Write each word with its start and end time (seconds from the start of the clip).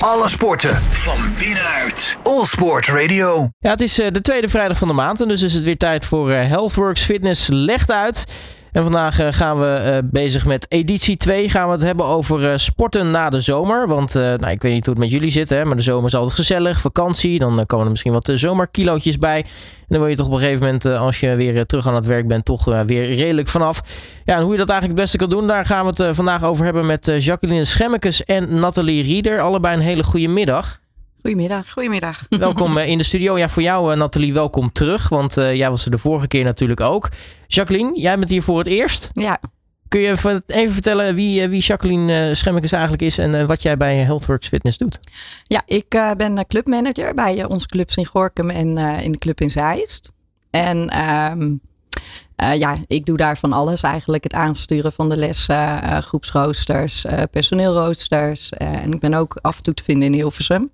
Alle 0.00 0.28
sporten 0.28 0.74
van 0.76 1.18
binnenuit. 1.38 2.16
All 2.22 2.44
Sport 2.44 2.86
Radio. 2.86 3.48
Ja, 3.58 3.70
het 3.70 3.80
is 3.80 3.98
eh, 3.98 4.12
de 4.12 4.20
tweede 4.20 4.48
vrijdag 4.48 4.78
van 4.78 4.88
de 4.88 4.94
maand 4.94 5.20
en 5.20 5.28
dus 5.28 5.42
is 5.42 5.54
het 5.54 5.64
weer 5.64 5.76
tijd 5.76 6.06
voor 6.06 6.30
eh, 6.30 6.48
Healthworks 6.48 7.02
Fitness 7.02 7.48
legt 7.48 7.90
uit. 7.90 8.24
En 8.72 8.82
vandaag 8.82 9.18
eh, 9.18 9.26
gaan 9.30 9.58
we 9.58 9.66
eh, 9.66 9.98
bezig 10.04 10.46
met 10.46 10.66
editie 10.68 11.16
2. 11.16 11.48
Gaan 11.48 11.66
we 11.66 11.72
het 11.72 11.82
hebben 11.82 12.06
over 12.06 12.50
eh, 12.50 12.56
sporten 12.56 13.10
na 13.10 13.30
de 13.30 13.40
zomer. 13.40 13.88
Want 13.88 14.14
nou, 14.14 14.50
ik 14.50 14.62
weet 14.62 14.72
niet 14.72 14.86
hoe 14.86 14.94
het 14.94 15.02
met 15.02 15.10
jullie 15.10 15.30
zit, 15.30 15.48
hè, 15.48 15.64
maar 15.64 15.76
de 15.76 15.82
zomer 15.82 16.06
is 16.06 16.14
altijd 16.14 16.34
gezellig. 16.34 16.80
Vakantie, 16.80 17.38
dan 17.38 17.66
komen 17.66 17.84
er 17.84 17.90
misschien 17.90 18.12
wat 18.12 18.32
zomerkilootjes 18.34 19.18
bij. 19.18 19.38
En 19.38 19.86
dan 19.88 19.98
wil 19.98 20.08
je 20.08 20.16
toch 20.16 20.26
op 20.26 20.32
een 20.32 20.38
gegeven 20.38 20.64
moment, 20.64 20.84
als 20.84 21.20
je 21.20 21.34
weer 21.34 21.66
terug 21.66 21.88
aan 21.88 21.94
het 21.94 22.06
werk 22.06 22.28
bent, 22.28 22.44
toch 22.44 22.64
weer 22.64 23.14
redelijk 23.14 23.48
vanaf. 23.48 23.80
Ja, 24.24 24.36
en 24.36 24.42
hoe 24.42 24.52
je 24.52 24.58
dat 24.58 24.68
eigenlijk 24.68 24.98
het 24.98 25.10
beste 25.10 25.16
kan 25.16 25.38
doen, 25.38 25.46
daar 25.46 25.64
gaan 25.64 25.86
we 25.86 26.02
het 26.02 26.16
vandaag 26.16 26.44
over 26.44 26.64
hebben 26.64 26.86
met 26.86 27.12
Jacqueline 27.18 27.64
Schemmekes 27.64 28.24
en 28.24 28.58
Nathalie 28.58 29.02
Rieder. 29.02 29.40
Allebei 29.40 29.76
een 29.76 29.82
hele 29.82 30.02
goede 30.02 30.28
middag. 30.28 30.79
Goedemiddag. 31.22 31.70
Goedemiddag. 31.70 32.26
Welkom 32.38 32.78
eh, 32.78 32.88
in 32.88 32.98
de 32.98 33.04
studio. 33.04 33.38
Ja, 33.38 33.48
voor 33.48 33.62
jou, 33.62 33.92
eh, 33.92 33.98
Nathalie, 33.98 34.32
welkom 34.32 34.72
terug. 34.72 35.08
Want 35.08 35.36
eh, 35.36 35.54
jij 35.54 35.70
was 35.70 35.84
er 35.84 35.90
de 35.90 35.98
vorige 35.98 36.26
keer 36.26 36.44
natuurlijk 36.44 36.80
ook. 36.80 37.08
Jacqueline, 37.46 38.00
jij 38.00 38.18
bent 38.18 38.30
hier 38.30 38.42
voor 38.42 38.58
het 38.58 38.66
eerst. 38.66 39.10
Ja, 39.12 39.40
Kun 39.88 40.00
je 40.00 40.08
even 40.46 40.72
vertellen 40.72 41.14
wie, 41.14 41.48
wie 41.48 41.60
Jacqueline 41.60 42.34
Schemmekes 42.34 42.72
eigenlijk 42.72 43.02
is 43.02 43.18
en 43.18 43.46
wat 43.46 43.62
jij 43.62 43.76
bij 43.76 43.96
Healthworks 43.96 44.48
Fitness 44.48 44.78
doet? 44.78 44.98
ja 45.46 45.62
ik 45.66 45.94
eh, 45.94 46.10
ben 46.16 46.46
clubmanager 46.46 47.14
bij 47.14 47.44
onze 47.44 47.66
clubs 47.66 47.96
in 47.96 48.06
Gorkum 48.06 48.50
en 48.50 48.78
eh, 48.78 49.04
in 49.04 49.12
de 49.12 49.18
club 49.18 49.40
in 49.40 49.50
Zeist. 49.50 50.10
En 50.50 50.88
ehm, 50.88 51.56
eh, 52.36 52.54
ja, 52.54 52.76
ik 52.86 53.06
doe 53.06 53.16
daar 53.16 53.36
van 53.38 53.52
alles 53.52 53.82
eigenlijk. 53.82 54.24
Het 54.24 54.34
aansturen 54.34 54.92
van 54.92 55.08
de 55.08 55.16
lessen, 55.16 55.82
eh, 55.82 55.98
groepsroosters, 55.98 57.04
eh, 57.04 57.22
personeelroosters. 57.30 58.50
en 58.50 58.92
ik 58.92 59.00
ben 59.00 59.14
ook 59.14 59.38
af 59.42 59.56
en 59.56 59.62
toe 59.62 59.74
te 59.74 59.84
vinden 59.84 60.08
in 60.08 60.14
Hilversum. 60.14 60.70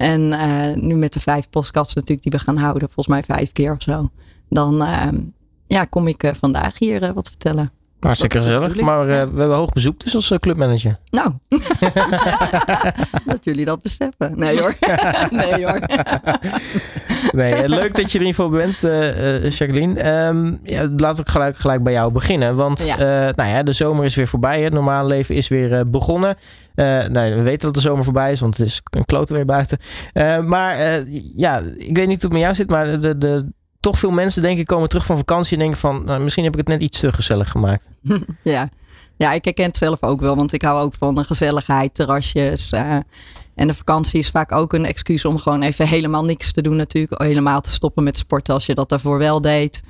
En 0.00 0.32
eh, 0.32 0.82
nu 0.82 0.94
met 0.94 1.12
de 1.12 1.20
vijf 1.20 1.48
podcasts 1.48 1.94
natuurlijk 1.94 2.22
die 2.22 2.32
we 2.32 2.38
gaan 2.38 2.56
houden, 2.56 2.88
volgens 2.92 3.06
mij 3.06 3.22
vijf 3.22 3.52
keer 3.52 3.72
of 3.72 3.82
zo. 3.82 4.08
Dan 4.48 4.82
ehm, 4.82 5.18
ja, 5.66 5.84
kom 5.84 6.06
ik 6.06 6.22
eh, 6.22 6.34
vandaag 6.34 6.78
hier 6.78 7.02
eh, 7.02 7.10
wat 7.10 7.28
vertellen. 7.28 7.70
Hartstikke 8.00 8.38
gezellig. 8.38 8.80
Maar 8.80 9.00
eh, 9.00 9.06
we 9.06 9.14
hebben 9.14 9.54
hoog 9.54 9.72
bezoek 9.72 10.00
dus 10.00 10.14
als 10.14 10.30
eh, 10.30 10.38
clubmanager. 10.38 10.98
Nou, 11.10 11.32
dat 13.24 13.44
jullie 13.44 13.64
dat 13.64 13.82
beseffen. 13.82 14.32
Nee 14.34 14.60
hoor. 14.60 14.74
nee 15.30 15.66
hoor. 15.66 15.80
Nee, 17.32 17.54
eh, 17.54 17.68
leuk 17.68 17.94
dat 17.94 18.12
je 18.12 18.18
er 18.18 18.24
in 18.24 18.26
ieder 18.26 18.34
geval 18.34 18.50
bent, 18.50 18.78
Jacqueline. 19.54 20.00
Ehm, 20.00 20.54
ja, 20.62 20.88
laten 20.96 21.24
we 21.24 21.30
gelijk, 21.30 21.56
gelijk 21.56 21.82
bij 21.82 21.92
jou 21.92 22.12
beginnen. 22.12 22.54
Want 22.54 22.86
Ja. 22.86 22.96
nou 23.34 23.48
ja, 23.48 23.62
de 23.62 23.72
zomer 23.72 24.04
is 24.04 24.14
weer 24.14 24.28
voorbij. 24.28 24.62
Het 24.62 24.72
normale 24.72 25.08
leven 25.08 25.34
is 25.34 25.48
weer 25.48 25.90
begonnen. 25.90 26.36
Nou, 26.74 27.34
we 27.34 27.42
weten 27.42 27.60
dat 27.60 27.74
de 27.74 27.80
zomer 27.80 28.04
voorbij 28.04 28.30
is, 28.32 28.40
want 28.40 28.56
het 28.56 28.66
is 28.66 28.80
een 28.90 29.04
klote 29.04 29.34
weer 29.34 29.44
buiten. 29.44 29.78
Maar 30.46 31.04
ja, 31.36 31.62
ik 31.76 31.96
weet 31.96 32.08
niet 32.08 32.22
hoe 32.22 32.30
het 32.30 32.32
met 32.32 32.40
jou 32.40 32.54
zit, 32.54 32.68
maar 32.68 33.00
de, 33.00 33.18
de, 33.18 33.52
toch 33.80 33.98
veel 33.98 34.10
mensen 34.10 34.42
denk 34.42 34.58
ik 34.58 34.66
komen 34.66 34.88
terug 34.88 35.06
van 35.06 35.16
vakantie 35.16 35.52
en 35.52 35.58
denken 35.58 35.78
van... 35.78 36.04
Nou, 36.04 36.22
misschien 36.22 36.44
heb 36.44 36.52
ik 36.52 36.58
het 36.58 36.68
net 36.68 36.82
iets 36.82 37.00
te 37.00 37.12
gezellig 37.12 37.50
gemaakt. 37.50 37.88
Ja. 38.42 38.68
ja, 39.16 39.32
ik 39.32 39.44
herken 39.44 39.64
het 39.64 39.76
zelf 39.76 40.02
ook 40.02 40.20
wel, 40.20 40.36
want 40.36 40.52
ik 40.52 40.62
hou 40.62 40.80
ook 40.80 40.94
van 40.94 41.14
de 41.14 41.24
gezelligheid, 41.24 41.94
terrasjes. 41.94 42.70
eh, 42.70 42.96
en 43.54 43.66
de 43.66 43.74
vakantie 43.74 44.18
is 44.18 44.30
vaak 44.30 44.52
ook 44.52 44.72
een 44.72 44.84
excuus 44.84 45.24
om 45.24 45.38
gewoon 45.38 45.62
even 45.62 45.88
helemaal 45.88 46.24
niks 46.24 46.52
te 46.52 46.62
doen 46.62 46.76
natuurlijk. 46.76 47.22
Helemaal 47.22 47.60
te 47.60 47.70
stoppen 47.70 48.04
met 48.04 48.16
sporten 48.16 48.54
als 48.54 48.66
je 48.66 48.74
dat 48.74 48.88
daarvoor 48.88 49.18
wel 49.18 49.40
deed. 49.40 49.82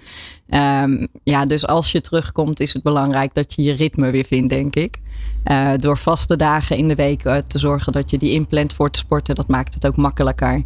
Ehm, 0.48 1.06
ja, 1.22 1.44
dus 1.44 1.66
als 1.66 1.92
je 1.92 2.00
terugkomt 2.00 2.60
is 2.60 2.72
het 2.72 2.82
belangrijk 2.82 3.34
dat 3.34 3.54
je 3.54 3.62
je 3.62 3.72
ritme 3.72 4.10
weer 4.10 4.24
vindt, 4.24 4.48
denk 4.48 4.76
ik. 4.76 5.00
Eh, 5.44 5.72
door 5.76 5.96
vaste 5.96 6.36
dagen 6.36 6.76
in 6.76 6.88
de 6.88 6.94
week 6.94 7.24
eh, 7.24 7.36
te 7.36 7.58
zorgen 7.58 7.92
dat 7.92 8.10
je 8.10 8.18
die 8.18 8.32
inplant 8.32 8.74
voor 8.74 8.90
te 8.90 8.98
sporten, 8.98 9.34
dat 9.34 9.48
maakt 9.48 9.74
het 9.74 9.86
ook 9.86 9.96
makkelijker. 9.96 10.62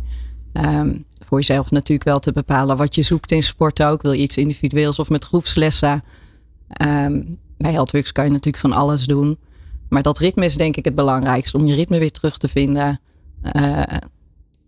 Ehm, 0.52 0.96
voor 1.34 1.42
jezelf 1.46 1.70
natuurlijk 1.70 2.08
wel 2.08 2.18
te 2.18 2.32
bepalen 2.32 2.76
wat 2.76 2.94
je 2.94 3.02
zoekt 3.02 3.30
in 3.30 3.42
sport 3.42 3.82
ook. 3.82 4.02
Wil 4.02 4.12
je 4.12 4.22
iets 4.22 4.36
individueels 4.36 4.98
of 4.98 5.08
met 5.08 5.24
groepslessen? 5.24 6.02
Ehm, 6.68 7.22
bij 7.58 7.72
Healthworks 7.72 8.12
kan 8.12 8.24
je 8.24 8.30
natuurlijk 8.30 8.62
van 8.62 8.72
alles 8.72 9.06
doen. 9.06 9.38
Maar 9.88 10.02
dat 10.02 10.18
ritme 10.18 10.44
is 10.44 10.56
denk 10.56 10.76
ik 10.76 10.84
het 10.84 10.94
belangrijkste. 10.94 11.56
Om 11.56 11.66
je 11.66 11.74
ritme 11.74 11.98
weer 11.98 12.10
terug 12.10 12.36
te 12.38 12.48
vinden. 12.48 13.00
eh, 13.42 13.82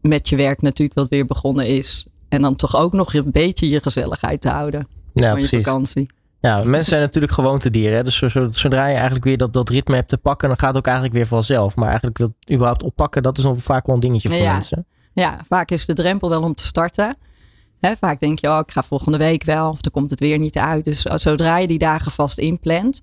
met 0.01 0.29
je 0.29 0.37
werk 0.37 0.63
natuurlijk 0.63 0.99
wat 0.99 1.09
weer 1.09 1.25
begonnen 1.27 1.67
is. 1.67 2.07
En 2.29 2.43
dan 2.43 2.57
toch 2.57 2.77
ook 2.77 2.93
nog 2.93 3.15
een 3.15 3.31
beetje 3.31 3.69
je 3.69 3.81
gezelligheid 3.83 4.41
te 4.41 4.49
houden. 4.49 4.87
Ja, 5.15 5.31
van 5.31 5.41
je 5.41 5.47
precies. 5.47 5.65
vakantie. 5.65 6.11
Ja, 6.41 6.63
mensen 6.65 6.85
zijn 6.85 7.01
natuurlijk 7.01 7.33
gewoontedieren. 7.33 7.97
Hè? 7.97 8.05
Dus 8.05 8.17
zo- 8.17 8.29
zo- 8.29 8.49
zodra 8.51 8.87
je 8.87 8.95
eigenlijk 8.95 9.25
weer 9.25 9.37
dat, 9.37 9.53
dat 9.53 9.69
ritme 9.69 9.95
hebt 9.95 10.09
te 10.09 10.19
pakken, 10.19 10.49
dan 10.49 10.59
gaat 10.59 10.69
het 10.69 10.77
ook 10.79 10.85
eigenlijk 10.87 11.15
weer 11.17 11.27
vanzelf. 11.27 11.77
Maar 11.77 11.87
eigenlijk 11.89 12.19
dat 12.19 12.31
überhaupt 12.51 12.83
oppakken, 12.83 13.23
dat 13.23 13.39
is 13.39 13.45
nog 13.45 13.63
vaak 13.63 13.87
wel 13.87 13.95
een 13.95 14.01
dingetje 14.01 14.29
voor 14.29 14.39
Ja. 14.39 14.53
mensen. 14.53 14.87
Ja, 15.17 15.41
vaak 15.49 15.71
is 15.71 15.87
de 15.87 15.93
drempel 15.93 16.29
wel 16.29 16.43
om 16.43 16.55
te 16.55 16.63
starten. 16.63 17.17
Hè, 17.81 17.97
vaak 17.97 18.21
denk 18.21 18.39
je, 18.39 18.49
oh, 18.49 18.59
ik 18.59 18.71
ga 18.71 18.83
volgende 18.83 19.19
week 19.19 19.45
wel. 19.45 19.69
Of 19.69 19.81
dan 19.81 19.93
komt 19.93 20.11
het 20.11 20.21
weer 20.21 20.39
niet 20.39 20.59
uit. 20.59 20.85
Dus 20.85 21.03
zodra 21.03 21.57
je 21.57 21.67
die 21.67 21.79
dagen 21.79 22.13
vast 22.13 22.39
inplant, 22.39 23.01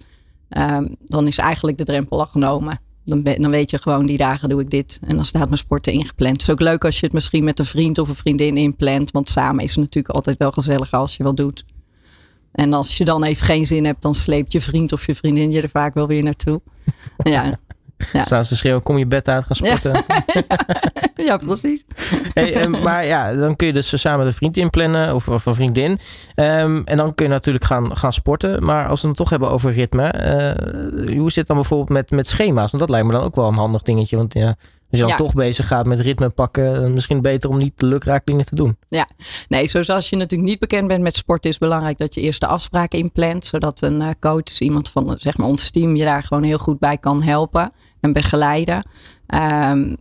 ehm, 0.50 0.88
dan 1.03 1.28
is 1.28 1.38
eigenlijk 1.38 1.78
de 1.78 1.84
drempel 1.84 2.19
al 2.19 2.25
genomen. 2.25 2.79
Dan, 3.06 3.24
dan 3.24 3.50
weet 3.50 3.69
je 3.69 3.78
gewoon, 3.78 4.06
die 4.06 4.18
dagen 4.18 4.50
doe 4.50 4.62
ik 4.62 4.69
dit. 4.69 5.00
En 5.07 5.16
dan 5.16 5.25
staat 5.25 5.46
mijn 5.46 5.57
sporten 5.57 5.94
ingepland. 5.94 6.31
Het 6.31 6.41
is 6.41 6.50
ook 6.50 6.62
leuk 6.62 6.85
als 6.85 7.00
je 7.00 7.06
het 7.06 7.13
misschien 7.13 7.44
met 7.44 7.59
een 7.59 7.66
vriend 7.66 7.97
of 7.97 8.09
een 8.09 8.16
vriendin 8.16 8.57
inplant. 8.57 9.12
Want 9.12 9.30
samen 9.30 9.63
is 9.63 9.69
het 9.69 9.80
natuurlijk 9.80 10.13
altijd 10.13 10.38
wel 10.38 10.51
gezelliger 10.51 10.97
als 10.97 11.18
je 11.18 11.24
wat 11.24 11.38
doet. 11.38 11.66
En 12.51 12.74
als 12.74 12.97
je 12.97 13.06
dan 13.06 13.24
even 13.24 13.45
geen 13.45 13.66
zin 13.66 13.85
hebt, 13.85 14.01
dan 14.01 14.16
sleept 14.16 14.51
je 14.51 14.62
vriend 14.62 14.91
of 14.91 15.06
je 15.06 15.16
vriendin 15.16 15.51
je 15.51 15.62
er 15.62 15.69
vaak 15.69 15.94
wel 15.94 16.07
weer 16.07 16.24
naartoe. 16.24 16.62
Ja, 17.24 17.59
Ja. 18.13 18.23
Staan 18.23 18.43
ze 18.43 18.55
schreeuwen, 18.55 18.83
kom 18.83 18.97
je 18.97 19.05
bed 19.05 19.27
uit, 19.27 19.45
gaan 19.45 19.55
sporten. 19.55 20.03
ja 21.15 21.37
precies. 21.47 21.85
Hey, 22.33 22.53
eh, 22.53 22.67
maar 22.67 23.05
ja, 23.05 23.33
dan 23.33 23.55
kun 23.55 23.67
je 23.67 23.73
dus 23.73 24.01
samen 24.01 24.25
een 24.25 24.33
vriend 24.33 24.57
inplannen 24.57 25.15
of, 25.15 25.27
of 25.29 25.45
een 25.45 25.55
vriendin. 25.55 25.99
Ehm, 26.35 26.81
en 26.85 26.97
dan 26.97 27.15
kun 27.15 27.25
je 27.25 27.31
natuurlijk 27.31 27.65
gaan, 27.65 27.97
gaan 27.97 28.13
sporten. 28.13 28.65
Maar 28.65 28.87
als 28.87 29.01
we 29.01 29.07
het 29.07 29.17
toch 29.17 29.29
hebben 29.29 29.49
over 29.49 29.71
ritme. 29.71 30.07
eh, 30.07 31.17
hoe 31.17 31.27
zit 31.27 31.35
het 31.35 31.47
dan 31.47 31.55
bijvoorbeeld 31.55 31.89
met, 31.89 32.11
met 32.11 32.27
schema's? 32.27 32.71
Want 32.71 32.79
dat 32.79 32.89
lijkt 32.89 33.05
me 33.07 33.13
dan 33.13 33.23
ook 33.23 33.35
wel 33.35 33.47
een 33.47 33.53
handig 33.53 33.81
dingetje. 33.81 34.17
Want 34.17 34.33
ja, 34.33 34.55
als 34.93 35.01
je 35.01 35.07
dan 35.07 35.17
Ja. 35.17 35.23
toch 35.23 35.33
bezig 35.33 35.67
gaat 35.67 35.85
met 35.85 35.99
ritme 35.99 36.29
pakken. 36.29 36.81
dan 36.81 36.93
Misschien 36.93 37.21
beter 37.21 37.49
om 37.49 37.57
niet 37.57 37.81
lukraak 37.81 38.25
dingen 38.25 38.45
te 38.45 38.55
doen. 38.55 38.77
Nee, 39.47 39.67
zoals 39.67 40.09
je 40.09 40.15
natuurlijk 40.15 40.49
niet 40.49 40.59
bekend 40.59 40.87
bent 40.87 41.01
met 41.01 41.15
sport, 41.15 41.45
is 41.45 41.51
het 41.51 41.59
belangrijk 41.59 41.97
dat 41.97 42.13
je 42.13 42.21
eerst 42.21 42.39
de 42.39 42.47
afspraken 42.47 42.99
inplant. 42.99 43.45
Zodat 43.45 43.81
een 43.81 44.01
eh, 44.01 44.09
coach, 44.19 44.43
dus 44.43 44.59
iemand 44.61 44.89
van 44.89 45.11
eh, 45.11 45.15
zeg 45.19 45.37
maar 45.37 45.47
ons 45.47 45.69
team, 45.69 45.95
je 45.95 46.03
daar 46.03 46.23
gewoon 46.23 46.43
heel 46.43 46.57
goed 46.57 46.79
bij 46.79 46.97
kan 46.97 47.21
helpen 47.23 47.71
en 47.99 48.13
begeleiden. 48.13 48.87
Ehm, 49.27 49.95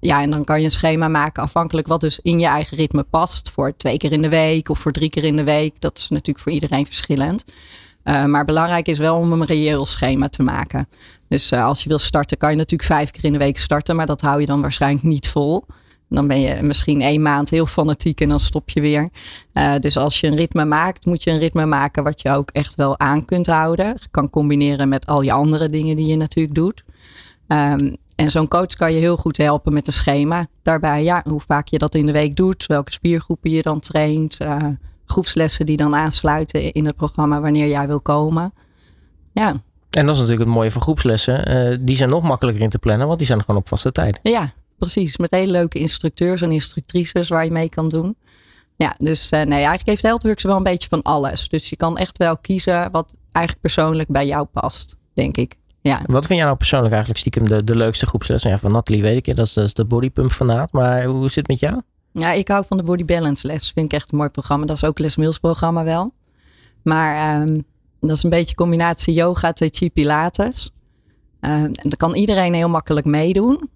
ja, 0.00 0.22
en 0.22 0.30
dan 0.30 0.44
kan 0.44 0.58
je 0.58 0.64
een 0.64 0.70
schema 0.70 1.08
maken 1.08 1.42
afhankelijk 1.42 1.86
wat 1.86 2.00
dus 2.00 2.18
in 2.22 2.38
je 2.38 2.46
eigen 2.46 2.76
ritme 2.76 3.02
past. 3.02 3.50
Voor 3.50 3.76
twee 3.76 3.96
keer 3.96 4.12
in 4.12 4.22
de 4.22 4.28
week 4.28 4.68
of 4.68 4.78
voor 4.78 4.92
drie 4.92 5.10
keer 5.10 5.24
in 5.24 5.36
de 5.36 5.44
week. 5.44 5.80
Dat 5.80 5.98
is 5.98 6.08
natuurlijk 6.08 6.38
voor 6.38 6.52
iedereen 6.52 6.86
verschillend. 6.86 7.44
Eh, 8.06 8.24
maar 8.24 8.44
belangrijk 8.44 8.88
is 8.88 8.98
wel 8.98 9.16
om 9.16 9.32
een 9.32 9.44
reëel 9.44 9.84
schema 9.84 10.28
te 10.28 10.42
maken. 10.42 10.88
Dus 11.28 11.50
eh, 11.50 11.64
als 11.64 11.82
je 11.82 11.88
wil 11.88 11.98
starten, 11.98 12.38
kan 12.38 12.50
je 12.50 12.56
natuurlijk 12.56 12.90
vijf 12.90 13.10
keer 13.10 13.24
in 13.24 13.32
de 13.32 13.38
week 13.38 13.58
starten. 13.58 13.96
Maar 13.96 14.06
dat 14.06 14.20
hou 14.20 14.40
je 14.40 14.46
dan 14.46 14.60
waarschijnlijk 14.60 15.04
niet 15.04 15.28
vol. 15.28 15.64
Dan 16.08 16.26
ben 16.26 16.40
je 16.40 16.62
misschien 16.62 17.00
één 17.00 17.22
maand 17.22 17.50
heel 17.50 17.66
fanatiek 17.66 18.20
en 18.20 18.28
dan 18.28 18.40
stop 18.40 18.70
je 18.70 18.80
weer. 18.80 19.08
Eh, 19.52 19.74
dus 19.80 19.96
als 19.96 20.20
je 20.20 20.26
een 20.26 20.36
ritme 20.36 20.64
maakt, 20.64 21.06
moet 21.06 21.22
je 21.22 21.30
een 21.30 21.38
ritme 21.38 21.66
maken 21.66 22.04
wat 22.04 22.22
je 22.22 22.30
ook 22.30 22.50
echt 22.50 22.74
wel 22.74 22.98
aan 22.98 23.24
kunt 23.24 23.46
houden. 23.46 23.94
Kan 24.10 24.30
combineren 24.30 24.88
met 24.88 25.06
al 25.06 25.22
je 25.22 25.32
andere 25.32 25.70
dingen 25.70 25.96
die 25.96 26.06
je 26.06 26.16
natuurlijk 26.16 26.54
doet. 26.54 26.84
Ehm, 27.46 27.94
en 28.16 28.30
zo'n 28.30 28.48
coach 28.48 28.74
kan 28.74 28.92
je 28.92 29.00
heel 29.00 29.16
goed 29.16 29.36
helpen 29.36 29.72
met 29.72 29.86
een 29.86 29.92
schema. 29.92 30.46
Daarbij, 30.62 31.02
ja, 31.02 31.22
hoe 31.28 31.40
vaak 31.40 31.68
je 31.68 31.78
dat 31.78 31.94
in 31.94 32.06
de 32.06 32.12
week 32.12 32.36
doet, 32.36 32.66
welke 32.66 32.92
spiergroepen 32.92 33.50
je 33.50 33.62
dan 33.62 33.80
traint, 33.80 34.38
groepslessen 35.06 35.66
die 35.66 35.76
dan 35.76 35.94
aansluiten 35.96 36.72
in 36.72 36.86
het 36.86 36.96
programma 36.96 37.40
wanneer 37.40 37.68
jij 37.68 37.86
wil 37.86 38.00
komen. 38.00 38.52
Ja, 39.32 39.48
En 39.90 40.06
dat 40.06 40.14
is 40.14 40.20
natuurlijk 40.20 40.48
het 40.48 40.56
mooie 40.56 40.70
van 40.70 40.82
groepslessen. 40.82 41.46
Eh, 41.46 41.78
die 41.80 41.96
zijn 41.96 42.08
nog 42.08 42.22
makkelijker 42.22 42.62
in 42.62 42.70
te 42.70 42.78
plannen, 42.78 43.06
want 43.06 43.18
die 43.18 43.26
zijn 43.26 43.40
gewoon 43.40 43.60
op 43.60 43.68
vaste 43.68 43.92
tijd. 43.92 44.18
Ja, 44.22 44.52
precies. 44.78 45.16
Met 45.16 45.30
hele 45.30 45.52
leuke 45.52 45.78
instructeurs 45.78 46.42
en 46.42 46.50
instructrices 46.52 47.28
waar 47.28 47.44
je 47.44 47.50
mee 47.50 47.68
kan 47.68 47.88
doen. 47.88 48.16
Ja, 48.76 48.94
dus 48.98 49.30
eh, 49.30 49.40
nee, 49.40 49.58
eigenlijk 49.58 49.86
heeft 49.86 50.02
Healthworks 50.02 50.42
wel 50.42 50.56
een 50.56 50.62
beetje 50.62 50.88
van 50.88 51.02
alles. 51.02 51.48
Dus 51.48 51.68
je 51.68 51.76
kan 51.76 51.98
echt 51.98 52.18
wel 52.18 52.38
kiezen 52.38 52.90
wat 52.90 53.16
eigenlijk 53.32 53.60
persoonlijk 53.60 54.08
bij 54.08 54.26
jou 54.26 54.46
past, 54.46 54.96
denk 55.14 55.36
ik. 55.36 55.54
Ja, 55.80 56.00
Wat 56.06 56.26
vind 56.26 56.38
jij 56.38 56.44
nou 56.44 56.56
persoonlijk 56.56 56.92
eigenlijk 56.92 57.20
stiekem 57.20 57.48
de, 57.48 57.64
de 57.64 57.76
leukste 57.76 58.06
groepslessen? 58.06 58.50
Ja, 58.50 58.58
van 58.58 58.72
Nathalie 58.72 59.02
weet 59.02 59.26
ik, 59.26 59.36
dat 59.36 59.46
is, 59.46 59.52
dat 59.52 59.64
is 59.64 59.74
de 59.74 59.84
bodypump 59.84 60.30
fanaat. 60.30 60.72
Maar 60.72 61.04
hoe 61.04 61.22
zit 61.26 61.34
het 61.34 61.48
met 61.48 61.60
jou? 61.60 61.80
Ja 62.20 62.32
ik 62.32 62.48
hou 62.48 62.64
van 62.66 62.76
de 62.76 62.82
Body 62.82 63.04
Balance 63.04 63.46
les. 63.46 63.70
Vind 63.74 63.92
ik 63.92 63.92
echt 63.92 64.12
een 64.12 64.18
mooi 64.18 64.30
programma. 64.30 64.66
Dat 64.66 64.76
is 64.76 64.84
ook 64.84 64.98
Les 64.98 65.16
Mills 65.16 65.38
programma 65.38 65.84
wel. 65.84 66.12
Maar 66.82 67.14
ehm, 67.14 67.60
dat 68.00 68.16
is 68.16 68.22
een 68.22 68.30
beetje 68.30 68.54
combinatie 68.54 69.14
yoga, 69.14 69.52
tai 69.52 69.70
chi, 69.72 69.90
pilates. 69.90 70.72
Ehm, 71.40 71.54
en 71.54 71.74
daar 71.82 71.96
kan 71.96 72.14
iedereen 72.14 72.54
heel 72.54 72.68
makkelijk 72.68 73.06
meedoen. 73.06 73.70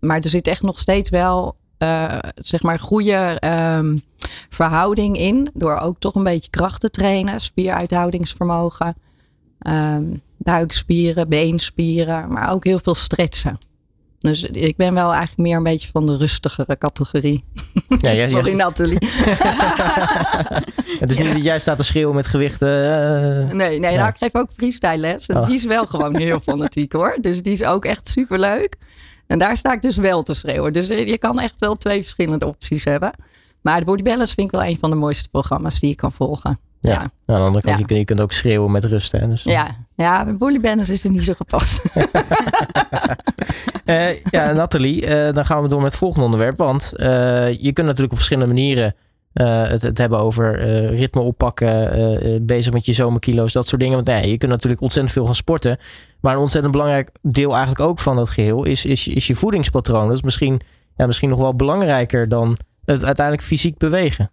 Maar 0.00 0.20
er 0.20 0.28
zit 0.28 0.46
echt 0.46 0.62
nog 0.62 0.78
steeds 0.78 1.10
wel 1.10 1.56
eh, 1.78 2.18
zeg 2.34 2.62
maar 2.62 2.78
goede 2.78 3.36
ehm, 3.38 3.98
verhouding 4.48 5.16
in. 5.16 5.50
Door 5.54 5.78
ook 5.78 5.98
toch 5.98 6.14
een 6.14 6.24
beetje 6.24 6.50
kracht 6.50 6.80
te 6.80 6.90
trainen. 6.90 7.40
Spieruithoudingsvermogen. 7.40 8.94
buikspieren, 10.36 11.28
beenspieren. 11.28 12.32
Maar 12.32 12.50
ook 12.50 12.64
heel 12.64 12.78
veel 12.78 12.94
stretchen. 12.94 13.58
Dus 14.24 14.42
ik 14.42 14.76
ben 14.76 14.94
wel 14.94 15.12
eigenlijk 15.12 15.38
meer 15.48 15.56
een 15.56 15.62
beetje 15.62 15.88
van 15.92 16.06
de 16.06 16.16
rustigere 16.16 16.78
categorie. 16.78 17.44
Ja, 18.00 18.12
jij- 18.12 18.24
Sorry 18.34 18.46
jij- 18.46 18.54
Nathalie. 18.54 18.98
Het 21.00 21.10
is 21.10 21.18
niet 21.18 21.32
dat 21.32 21.42
jij 21.42 21.58
staat 21.58 21.76
te 21.76 21.84
schreeuwen 21.84 22.14
met 22.14 22.26
gewichten. 22.26 22.68
eh, 23.48 23.54
Nee, 23.54 23.78
nee 23.78 23.90
Ja. 23.90 23.96
nou, 23.96 24.08
ik 24.08 24.16
geef 24.18 24.34
ook 24.34 24.48
freestyle 24.56 24.96
les. 24.96 25.26
En 25.26 25.36
Oh. 25.36 25.46
die 25.46 25.54
is 25.54 25.64
wel 25.64 25.86
gewoon 25.86 26.16
heel 26.16 26.40
fanatiek 26.50 26.92
hoor. 26.92 27.18
Dus 27.20 27.42
die 27.42 27.52
is 27.52 27.64
ook 27.64 27.84
echt 27.84 28.08
super 28.08 28.38
leuk. 28.40 28.76
En 29.26 29.38
daar 29.38 29.56
sta 29.56 29.72
ik 29.72 29.82
dus 29.82 29.96
wel 29.96 30.22
te 30.22 30.34
schreeuwen. 30.34 30.72
Dus 30.72 30.88
eh, 30.88 31.06
je 31.06 31.18
kan 31.18 31.40
echt 31.40 31.60
wel 31.60 31.76
twee 31.76 32.00
verschillende 32.02 32.46
opties 32.46 32.84
hebben. 32.84 33.12
Maar 33.62 33.78
de 33.78 33.84
Body 33.84 34.02
Balance 34.02 34.34
vind 34.34 34.52
ik 34.52 34.58
wel 34.60 34.68
een 34.68 34.78
van 34.78 34.90
de 34.90 34.96
mooiste 34.96 35.28
programma's 35.28 35.80
die 35.80 35.88
je 35.88 35.94
kan 35.96 36.12
volgen. 36.12 36.58
Ja. 36.92 36.92
Ja. 36.92 37.34
Aan 37.34 37.40
de 37.40 37.46
andere 37.46 37.52
kant, 37.64 37.64
Ja. 37.64 37.76
je, 37.78 37.84
kunt, 37.86 37.98
je 37.98 38.04
kunt 38.04 38.20
ook 38.20 38.32
schreeuwen 38.32 38.70
met 38.70 38.84
rust. 38.84 39.12
Hè? 39.12 39.28
Dus, 39.28 39.42
Ja, 39.42 39.66
ja 39.96 40.34
bij 40.34 40.60
Balance 40.60 40.92
is 40.92 41.02
het 41.02 41.12
niet 41.12 41.24
zo 41.24 41.32
gepast. 41.36 41.82
Eh, 43.84 44.20
ja, 44.30 44.52
Nathalie, 44.52 45.06
eh, 45.06 45.34
dan 45.34 45.44
gaan 45.46 45.62
we 45.62 45.68
door 45.68 45.80
met 45.82 45.90
het 45.90 45.98
volgende 46.00 46.24
onderwerp. 46.24 46.58
Want 46.58 46.96
eh, 46.96 47.06
je 47.52 47.72
kunt 47.72 47.86
natuurlijk 47.86 48.10
op 48.12 48.16
verschillende 48.16 48.54
manieren 48.54 48.94
eh, 49.32 49.62
het, 49.68 49.82
het 49.82 49.98
hebben 49.98 50.18
over 50.18 50.58
eh, 50.58 50.98
ritme 50.98 51.20
oppakken, 51.20 52.46
bezig 52.46 52.72
met 52.72 52.86
je 52.86 52.92
zomerkilo's, 52.92 53.52
dat 53.52 53.68
soort 53.68 53.80
dingen. 53.80 53.94
Want 53.96 54.06
nee, 54.06 54.30
je 54.30 54.38
kunt 54.38 54.50
natuurlijk 54.50 54.82
ontzettend 54.82 55.14
veel 55.14 55.24
gaan 55.24 55.34
sporten. 55.34 55.78
Maar 56.20 56.34
een 56.34 56.40
ontzettend 56.40 56.72
belangrijk 56.72 57.10
deel 57.22 57.50
eigenlijk 57.50 57.80
ook 57.80 57.98
van 58.00 58.16
dat 58.16 58.30
geheel 58.30 58.64
is, 58.64 58.84
is, 58.84 59.04
je- 59.04 59.12
is 59.12 59.26
je 59.26 59.34
voedingspatroon. 59.34 60.06
Dat 60.06 60.16
is 60.16 60.22
misschien, 60.22 60.60
ja, 60.96 61.06
misschien 61.06 61.28
nog 61.28 61.38
wel 61.38 61.54
belangrijker 61.54 62.28
dan 62.28 62.58
het 62.84 63.04
uiteindelijk 63.04 63.46
fysiek 63.46 63.78
bewegen. 63.78 64.30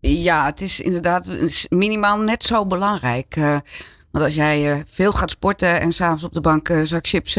Ja, 0.00 0.44
het 0.46 0.60
is 0.60 0.80
inderdaad 0.80 1.28
minimaal 1.68 2.18
net 2.18 2.42
zo 2.44 2.66
belangrijk. 2.66 3.36
Eh, 3.36 3.56
want 4.10 4.24
als 4.24 4.34
jij 4.34 4.72
eh, 4.72 4.78
veel 4.90 5.12
gaat 5.12 5.30
sporten 5.30 5.80
en 5.80 5.92
s'avonds 5.92 6.24
op 6.24 6.32
de 6.32 6.40
bank 6.40 6.68
eh 6.68 6.80
zak 6.84 7.06
chips 7.06 7.34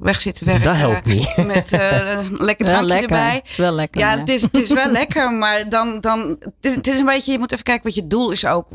weg 0.00 0.20
zit 0.20 0.34
te 0.34 0.44
werken. 0.44 0.62
dat 0.62 0.76
helpt 0.76 1.06
niet. 1.06 1.36
Met 1.54 1.72
een 1.72 2.36
lekker 2.38 2.66
drankje 2.66 2.86
lekker. 2.86 3.16
erbij. 3.16 3.34
Het 3.34 3.48
is 3.50 3.56
wel 3.56 3.72
lekker. 3.72 4.00
Ja, 4.00 4.18
het 4.18 4.28
is, 4.28 4.42
het 4.42 4.58
is 4.58 4.68
wel 4.68 4.90
lekker, 5.00 5.32
maar 5.32 5.68
dan, 5.68 6.00
dan 6.00 6.28
het, 6.28 6.52
is, 6.60 6.74
het 6.74 6.86
is 6.86 6.98
een 6.98 7.04
beetje, 7.04 7.32
je 7.32 7.38
moet 7.38 7.52
even 7.52 7.64
kijken 7.64 7.84
wat 7.84 7.94
je 7.94 8.06
doel 8.06 8.30
is 8.30 8.46
ook. 8.46 8.68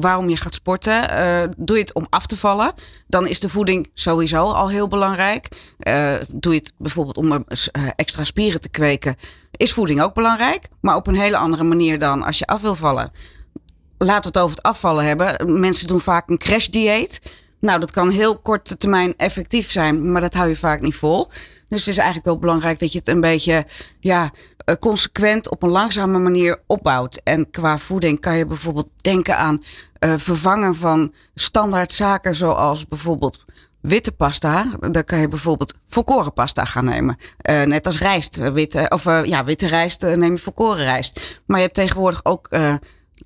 Waarom 0.00 0.28
je 0.28 0.36
gaat 0.36 0.54
sporten. 0.54 1.10
Eh, 1.10 1.48
doe 1.56 1.76
je 1.76 1.82
het 1.82 1.94
om 1.94 2.06
af 2.10 2.26
te 2.26 2.36
vallen, 2.36 2.72
dan 3.06 3.26
is 3.26 3.40
de 3.40 3.48
voeding 3.48 3.90
sowieso 3.94 4.44
al 4.44 4.68
heel 4.68 4.88
belangrijk. 4.88 5.48
Eh, 5.78 6.14
doe 6.28 6.52
je 6.52 6.58
het 6.58 6.72
bijvoorbeeld 6.76 7.16
om 7.16 7.32
eh, 7.32 7.88
extra 7.96 8.24
spieren 8.24 8.60
te 8.60 8.68
kweken, 8.68 9.16
is 9.50 9.72
voeding 9.72 10.02
ook 10.02 10.14
belangrijk. 10.14 10.68
Maar 10.80 10.96
op 10.96 11.06
een 11.06 11.18
hele 11.18 11.36
andere 11.36 11.64
manier 11.64 11.98
dan 11.98 12.22
als 12.22 12.38
je 12.38 12.46
af 12.46 12.60
wil 12.60 12.74
vallen. 12.74 13.12
Laten 13.98 14.32
we 14.32 14.38
het 14.38 14.38
over 14.38 14.56
het 14.56 14.66
afvallen 14.66 15.04
hebben. 15.04 15.60
Mensen 15.60 15.86
doen 15.86 16.00
vaak 16.00 16.28
een 16.28 16.38
crashdieet. 16.38 17.20
Nou, 17.60 17.80
dat 17.80 17.90
kan 17.90 18.10
heel 18.10 18.38
korte 18.38 18.76
termijn 18.76 19.14
effectief 19.16 19.70
zijn, 19.70 20.12
maar 20.12 20.20
dat 20.20 20.34
hou 20.34 20.48
je 20.48 20.56
vaak 20.56 20.80
niet 20.80 20.94
vol. 20.94 21.28
Dus 21.68 21.80
het 21.80 21.88
is 21.88 21.96
eigenlijk 21.96 22.26
wel 22.26 22.38
belangrijk 22.38 22.78
dat 22.78 22.92
je 22.92 22.98
het 22.98 23.08
een 23.08 23.20
beetje 23.20 23.66
ja, 24.00 24.30
eh, 24.68 24.74
consequent 24.74 25.50
op 25.50 25.62
een 25.62 25.68
langzame 25.70 26.18
manier 26.18 26.62
opbouwt. 26.66 27.20
En 27.24 27.50
qua 27.50 27.78
voeding 27.78 28.20
kan 28.20 28.36
je 28.36 28.46
bijvoorbeeld 28.46 28.88
denken 28.96 29.36
aan 29.36 29.62
eh, 29.98 30.14
vervangen 30.16 30.74
van 30.74 31.14
standaard 31.34 31.92
zaken 31.92 32.34
zoals 32.34 32.86
bijvoorbeeld 32.86 33.44
witte 33.80 34.12
pasta. 34.12 34.66
Dan 34.90 35.04
kan 35.04 35.18
je 35.18 35.28
bijvoorbeeld 35.28 35.74
volkoren 35.88 36.32
pasta 36.32 36.64
gaan 36.64 36.84
nemen. 36.84 37.16
Eh, 37.36 37.62
net 37.62 37.86
als 37.86 37.98
rijst, 37.98 38.36
witte, 38.52 38.86
of 38.88 39.04
ja, 39.04 39.44
witte 39.44 39.66
rijst 39.66 40.02
neem 40.02 40.32
je 40.32 40.38
volkoren 40.38 40.84
rijst. 40.84 41.40
Maar 41.46 41.56
je 41.56 41.62
hebt 41.62 41.76
tegenwoordig 41.76 42.24
ook 42.24 42.48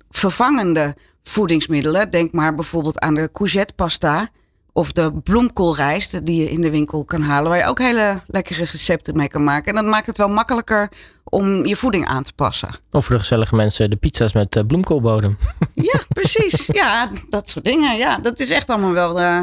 vervangende 0.09 0.95
voedingsmiddelen. 1.23 2.11
Denk 2.11 2.31
maar 2.31 2.55
bijvoorbeeld 2.55 2.99
aan 2.99 3.13
de 3.13 3.29
courgette 3.31 3.73
pasta. 3.73 4.29
Of 4.73 4.91
de 4.91 5.13
bloemkoolrijst 5.23 6.25
die 6.25 6.41
je 6.41 6.49
in 6.49 6.61
de 6.61 6.69
winkel 6.69 7.03
kan 7.05 7.21
halen. 7.21 7.49
Waar 7.49 7.59
je 7.59 7.65
ook 7.65 7.79
hele 7.79 8.21
lekkere 8.27 8.63
recepten 8.63 9.15
mee 9.15 9.27
kan 9.27 9.43
maken. 9.43 9.69
En 9.75 9.83
dat 9.83 9.91
maakt 9.91 10.05
het 10.05 10.17
wel 10.17 10.27
makkelijker 10.29 10.91
om 11.23 11.65
je 11.65 11.75
voeding 11.75 12.05
aan 12.05 12.23
te 12.23 12.33
passen. 12.33 12.69
Of 12.91 13.05
voor 13.05 13.15
de 13.15 13.21
gezellige 13.21 13.55
mensen 13.55 13.89
de 13.89 13.95
pizza's 13.95 14.33
met 14.33 14.55
eh, 14.55 14.65
bloemkoolbodem. 14.65 15.37
Ja, 15.73 15.99
precies. 16.19 16.65
Ja, 16.65 17.09
dat 17.29 17.49
soort 17.49 17.65
dingen. 17.65 17.97
Ja, 17.97 18.17
dat 18.17 18.39
is 18.39 18.49
echt 18.49 18.69
allemaal 18.69 18.91
wel. 18.91 19.19
eh 19.19 19.39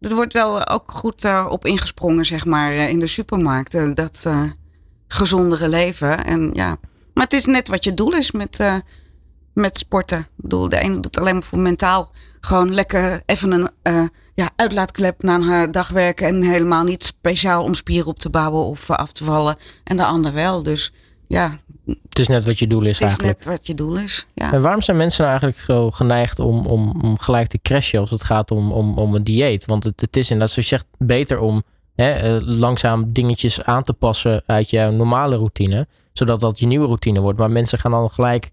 er 0.00 0.14
wordt 0.14 0.32
wel 0.32 0.68
ook 0.68 0.90
goed 0.92 1.24
eh, 1.24 1.46
op 1.48 1.64
ingesprongen, 1.64 2.24
zeg 2.24 2.44
maar, 2.44 2.72
in 2.74 2.98
de 2.98 3.06
supermarkten. 3.06 3.94
Dat 3.94 4.26
gezondere 5.08 5.68
leven. 5.68 6.24
En 6.24 6.50
ja, 6.52 6.76
maar 7.14 7.24
het 7.24 7.32
is 7.32 7.44
net 7.44 7.68
wat 7.68 7.84
je 7.84 7.94
doel 7.94 8.12
is 8.14 8.30
met, 8.32 8.58
met 9.54 9.78
sporten. 9.78 10.18
Ik 10.18 10.26
bedoel, 10.36 10.68
de 10.68 10.76
ene 10.78 10.94
doet 10.94 11.04
het 11.04 11.18
alleen 11.18 11.34
maar 11.34 11.42
voor 11.42 11.58
mentaal. 11.58 12.10
Gewoon 12.40 12.74
lekker 12.74 13.22
even 13.26 13.52
een 13.52 13.70
ja, 14.34 14.50
uitlaatklep 14.56 15.22
na 15.22 15.34
een 15.34 15.66
eh, 15.66 15.72
dag 15.72 15.88
werken. 15.88 16.26
En 16.26 16.42
helemaal 16.42 16.84
niet 16.84 17.02
speciaal 17.04 17.62
om 17.62 17.74
spieren 17.74 18.06
op 18.06 18.18
te 18.18 18.30
bouwen 18.30 18.64
of 18.64 18.88
eh, 18.88 18.96
af 18.96 19.12
te 19.12 19.24
vallen. 19.24 19.56
En 19.84 19.96
de 19.96 20.04
ander 20.04 20.32
wel. 20.32 20.62
Dus 20.62 20.92
ja, 21.28 21.58
Het 22.08 22.18
is 22.18 22.28
net 22.28 22.44
wat 22.44 22.58
je 22.58 22.66
doel 22.66 22.82
is 22.82 22.98
het 22.98 23.10
is 23.10 23.16
eigenlijk. 23.16 23.36
net 23.36 23.46
wat 23.46 23.66
je 23.66 23.74
doel 23.74 23.96
is. 23.96 24.26
Ja. 24.34 24.52
En 24.52 24.62
waarom 24.62 24.82
zijn 24.82 24.96
mensen 24.96 25.24
nou 25.24 25.38
eigenlijk 25.38 25.64
zo 25.66 25.90
geneigd 25.90 26.38
om, 26.38 26.66
om, 26.66 27.00
om 27.02 27.18
gelijk 27.18 27.46
te 27.46 27.58
crashen 27.62 28.00
als 28.00 28.10
het 28.10 28.22
gaat 28.22 28.50
om, 28.50 28.72
om, 28.72 28.98
om 28.98 29.14
een 29.14 29.24
dieet? 29.24 29.64
Want 29.64 29.84
het, 29.84 30.00
het 30.00 30.16
is 30.16 30.30
inderdaad, 30.30 30.50
zoals 30.50 30.68
je 30.68 30.76
zegt, 30.76 30.86
beter 30.98 31.38
om 31.38 31.62
hè, 31.94 32.10
eh, 32.12 32.36
langzaam 32.40 33.12
dingetjes 33.12 33.62
aan 33.62 33.82
te 33.82 33.92
passen 33.92 34.42
uit 34.46 34.70
jouw 34.70 34.90
normale 34.90 35.36
routine. 35.36 35.86
Zodat 36.12 36.40
dat 36.40 36.58
je 36.58 36.66
nieuwe 36.66 36.86
routine 36.86 37.20
wordt. 37.20 37.38
Maar 37.38 37.50
mensen 37.50 37.78
gaan 37.78 37.90
dan 37.90 38.10
gelijk, 38.10 38.50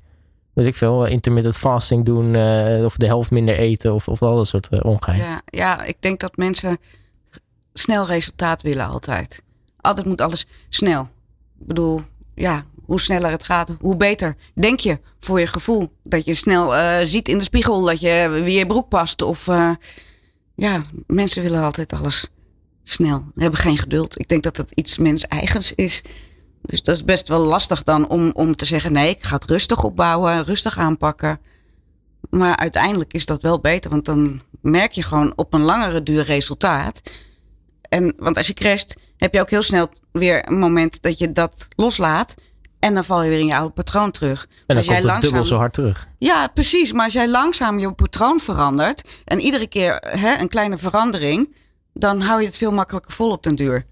weet 0.62 0.72
ik 0.72 0.76
veel, 0.80 1.06
intermittent 1.06 1.58
fasting 1.58 2.06
doen. 2.06 2.36
eh, 2.36 2.86
of 2.86 2.98
de 2.98 3.06
helft 3.06 3.32
minder 3.32 3.58
eten. 3.58 3.94
Of, 3.94 4.08
of 4.08 4.22
al 4.22 4.36
dat 4.36 4.48
soort 4.48 4.70
uh. 4.72 5.18
Ja, 5.18 5.42
ja, 5.46 5.84
ik 5.84 5.96
denk 6.00 6.20
dat 6.20 6.38
mensen 6.38 6.78
snel 7.74 8.06
resultaat 8.06 8.62
willen 8.62 8.88
altijd. 8.88 9.44
Altijd 9.82 10.06
moet 10.06 10.22
alles 10.22 10.46
snel. 10.70 11.02
Ik 11.60 11.68
bedoel, 11.68 12.02
ja, 12.36 12.66
hoe 12.86 13.00
sneller 13.00 13.32
het 13.32 13.44
gaat, 13.44 13.76
hoe 13.80 13.98
beter. 13.98 14.36
Denk 14.54 14.80
je 14.80 15.00
voor 15.20 15.40
je 15.40 15.48
gevoel. 15.48 15.92
Dat 16.04 16.26
je 16.26 16.34
snel 16.34 16.74
ziet 17.06 17.28
in 17.28 17.38
de 17.38 17.44
spiegel 17.44 17.82
dat 17.82 18.00
je 18.00 18.42
weer 18.44 18.58
je 18.58 18.66
broek 18.66 18.90
past. 18.90 19.22
Of 19.22 19.46
ja, 20.56 20.84
mensen 21.08 21.44
willen 21.44 21.64
altijd 21.64 21.94
alles 21.94 22.28
snel. 22.84 23.26
Hebben 23.36 23.60
geen 23.60 23.78
geduld. 23.78 24.20
Ik 24.20 24.28
denk 24.28 24.44
dat 24.44 24.56
dat 24.56 24.72
iets 24.72 24.98
mens 24.98 25.28
eigens 25.28 25.74
is. 25.76 26.02
Dus 26.62 26.82
dat 26.82 26.96
is 26.96 27.04
best 27.04 27.28
wel 27.28 27.40
lastig 27.40 27.84
dan 27.84 28.08
om, 28.08 28.32
om 28.34 28.56
te 28.56 28.66
zeggen: 28.66 28.92
nee, 28.92 29.10
ik 29.10 29.24
ga 29.24 29.36
het 29.36 29.46
rustig 29.46 29.84
opbouwen, 29.84 30.44
rustig 30.44 30.78
aanpakken. 30.78 31.40
Maar 32.30 32.56
uiteindelijk 32.56 33.14
is 33.14 33.26
dat 33.26 33.42
wel 33.42 33.60
beter, 33.60 33.90
want 33.90 34.06
dan 34.06 34.42
merk 34.62 34.92
je 34.92 35.04
gewoon 35.04 35.34
op 35.36 35.54
een 35.54 35.62
langere 35.62 36.04
duur 36.04 36.24
resultaat. 36.24 37.02
En, 37.82 38.14
want 38.18 38.38
als 38.38 38.48
je 38.48 38.54
crasht, 38.54 38.96
heb 39.18 39.34
je 39.34 39.40
ook 39.40 39.50
heel 39.50 39.62
snel 39.62 39.90
weer 40.12 40.48
een 40.48 40.60
moment 40.60 41.02
dat 41.02 41.18
je 41.18 41.32
dat 41.32 41.68
loslaat. 41.76 42.36
En 42.80 42.94
dan 42.94 43.06
val 43.06 43.24
je 43.24 43.30
weer 43.30 43.40
in 43.40 43.46
je 43.46 43.56
oude 43.56 43.74
patroon 43.74 44.12
terug. 44.12 44.44
En 44.44 44.50
dan 44.68 44.78
als 44.78 44.86
komt 44.86 44.98
het 44.98 45.06
langzaam... 45.06 45.30
dubbel 45.30 45.46
zo 45.46 45.58
hard 45.58 45.74
terug. 45.74 46.08
Ja, 46.18 46.48
precies. 46.48 46.92
Maar 46.92 47.04
als 47.04 47.14
jij 47.14 47.30
langzaam 47.30 47.80
je 47.80 47.92
patroon 47.92 48.40
verandert. 48.40 49.04
en 49.26 49.40
iedere 49.40 49.68
keer 49.68 49.98
hè, 50.08 50.40
een 50.40 50.50
kleine 50.50 50.78
verandering. 50.78 51.56
dan 51.94 52.22
hou 52.22 52.40
je 52.40 52.46
het 52.46 52.58
veel 52.58 52.72
makkelijker 52.72 53.12
vol 53.12 53.32
op 53.32 53.44
den 53.44 53.56
duur. 53.56 53.86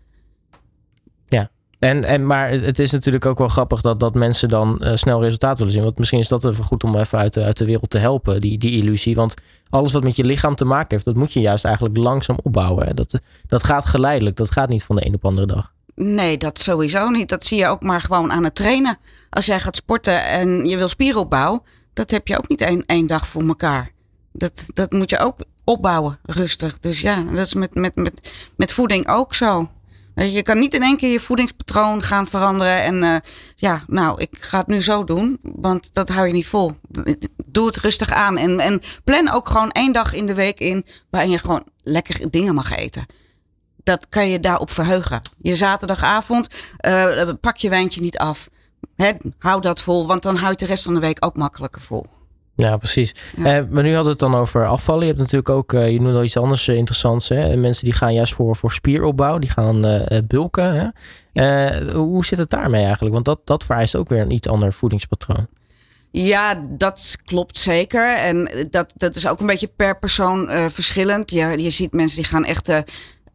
En, 1.80 2.04
en, 2.04 2.26
maar 2.26 2.50
het 2.50 2.80
is 2.80 2.92
natuurlijk 2.92 3.26
ook 3.26 3.38
wel 3.38 3.48
grappig 3.48 3.82
dat, 3.82 4.00
dat 4.00 4.14
mensen 4.14 4.50
dan 4.50 4.82
uh, 4.82 4.96
snel 4.96 5.22
resultaat 5.22 5.58
willen 5.58 5.74
zien. 5.74 5.84
Want 5.84 5.98
misschien 5.98 6.20
is 6.20 6.28
dat 6.28 6.46
even 6.46 6.64
goed 6.64 6.84
om 6.84 6.96
even 6.96 7.18
uit 7.18 7.34
de, 7.34 7.44
uit 7.44 7.58
de 7.58 7.66
wereld 7.66 7.90
te 7.90 7.98
helpen, 7.98 8.42
die, 8.42 8.58
die 8.58 8.72
illusie. 8.72 9.16
Want 9.16 9.34
alles 9.70 9.92
wat 9.92 10.04
met 10.04 10.16
je 10.16 10.24
lichaam 10.24 10.56
te 10.56 10.66
maken 10.66 10.88
heeft, 10.90 11.06
dat 11.06 11.16
moet 11.16 11.34
je 11.34 11.40
juist 11.40 11.66
eigenlijk 11.66 11.98
langzaam 11.98 12.38
opbouwen. 12.44 12.96
Dat, 12.96 13.20
dat 13.48 13.64
gaat 13.64 13.86
geleidelijk, 13.86 14.36
dat 14.36 14.52
gaat 14.52 14.70
niet 14.70 14.84
van 14.84 14.96
de 14.96 15.06
een 15.06 15.14
op 15.14 15.22
de 15.22 15.28
andere 15.28 15.48
dag. 15.48 15.72
Nee, 15.96 16.38
dat 16.38 16.60
sowieso 16.60 17.10
niet. 17.10 17.30
Dat 17.30 17.44
zie 17.44 17.58
je 17.58 17.68
ook 17.68 17.82
maar 17.82 18.02
gewoon 18.02 18.32
aan 18.32 18.44
het 18.44 18.56
trainen. 18.56 18.98
Als 19.30 19.46
jij 19.46 19.60
gaat 19.60 19.76
sporten 19.76 20.26
en 20.26 20.66
je 20.66 20.78
wil 20.78 20.88
spieropbouw, 20.88 21.64
dat 21.94 22.12
heb 22.12 22.28
je 22.28 22.38
ook 22.38 22.50
niet 22.50 22.62
één, 22.62 22.84
één 22.86 23.08
dag 23.08 23.28
voor 23.28 23.48
elkaar. 23.48 23.92
Dat, 24.32 24.66
dat 24.74 24.92
moet 24.92 25.10
je 25.10 25.20
ook 25.20 25.36
opbouwen, 25.64 26.20
rustig. 26.24 26.80
Dus 26.80 27.02
ja, 27.02 27.24
dat 27.24 27.46
is 27.46 27.54
met, 27.54 27.76
met, 27.76 27.96
met, 27.96 28.32
met 28.56 28.72
voeding 28.72 29.08
ook 29.08 29.34
zo. 29.34 29.70
Je 30.26 30.44
kan 30.44 30.60
niet 30.60 30.74
in 30.74 30.84
één 30.84 30.98
keer 30.98 31.12
je 31.12 31.20
voedingspatroon 31.20 32.02
gaan 32.02 32.28
veranderen. 32.28 32.84
En 32.84 33.04
uh, 33.04 33.16
ja, 33.56 33.84
nou, 33.88 34.22
ik 34.22 34.38
ga 34.40 34.58
het 34.58 34.68
nu 34.68 34.82
zo 34.82 35.04
doen. 35.04 35.40
Want 35.42 35.94
dat 35.94 36.10
hou 36.10 36.28
je 36.28 36.34
niet 36.34 36.48
vol. 36.48 36.72
Doe 37.46 37.66
het 37.66 37.78
rustig 37.78 38.12
aan. 38.12 38.38
En, 38.38 38.60
en 38.60 38.82
plan 39.04 39.30
ook 39.30 39.48
gewoon 39.48 39.72
één 39.72 39.94
dag 39.94 40.14
in 40.14 40.26
de 40.26 40.34
week 40.34 40.60
in. 40.60 40.86
waarin 41.10 41.30
je 41.30 41.38
gewoon 41.38 41.64
lekker 41.82 42.30
dingen 42.30 42.56
mag 42.56 42.76
eten. 42.76 43.06
Dat 43.84 44.10
kan 44.10 44.30
je 44.30 44.40
daarop 44.40 44.72
verheugen. 44.72 45.22
Je 45.42 45.56
zaterdagavond 45.56 46.48
uh, 46.88 47.30
pak 47.42 47.58
je 47.58 47.70
wijntje 47.70 48.02
niet 48.02 48.18
af. 48.18 48.50
Hou 49.38 49.62
dat 49.62 49.82
vol. 49.82 50.08
Want 50.08 50.24
dan 50.24 50.34
hou 50.34 50.46
je 50.46 50.52
het 50.52 50.60
de 50.60 50.66
rest 50.66 50.84
van 50.84 50.94
de 50.94 51.00
week 51.00 51.26
ook 51.26 51.36
makkelijker 51.36 51.82
vol. 51.82 52.06
Ja, 52.62 52.78
precies. 52.78 53.16
Ja. 53.36 53.60
Uh, 53.60 53.66
maar 53.70 53.84
nu 53.84 53.94
hadden 53.96 54.04
we 54.04 54.10
het 54.10 54.32
dan 54.32 54.36
over 54.36 54.68
afvallen. 54.68 55.02
Je 55.02 55.08
hebt 55.08 55.20
natuurlijk 55.20 55.50
ook, 55.50 55.74
uh, 55.74 55.90
je 55.90 56.02
noemde 56.02 56.18
al 56.18 56.24
iets 56.24 56.38
anders 56.38 56.68
uh, 56.68 56.76
interessants. 56.76 57.30
Hè? 57.30 57.56
Mensen 57.56 57.86
die 57.86 57.94
gaan 57.94 58.14
juist 58.14 58.34
voor, 58.34 58.56
voor 58.56 58.72
spieropbouw. 58.72 59.38
Die 59.38 59.50
gaan 59.50 59.82
bulken. 60.28 60.74
Hè? 60.74 60.88
Ja. 61.34 61.84
hoe 61.94 62.26
zit 62.26 62.38
het 62.38 62.50
daarmee 62.50 62.84
eigenlijk? 62.84 63.14
Want 63.14 63.26
dat, 63.26 63.40
dat 63.44 63.64
vereist 63.64 63.96
ook 63.96 64.10
weer 64.10 64.22
een 64.22 64.32
iets 64.32 64.48
ander 64.48 64.74
voedingspatroon. 64.74 65.48
Ja, 66.12 66.62
dat 66.70 67.18
klopt 67.26 67.58
zeker. 67.58 68.16
En 68.16 68.50
dat, 68.70 68.94
dat 68.96 69.16
is 69.16 69.28
ook 69.28 69.40
een 69.40 69.46
beetje 69.46 69.72
per 69.76 70.00
persoon 70.00 70.50
verschillend. 70.50 71.32
Je, 71.32 71.62
je 71.62 71.70
ziet 71.70 71.94
mensen 71.94 72.22
die 72.22 72.32
gaan 72.32 72.46
echt 72.46 72.72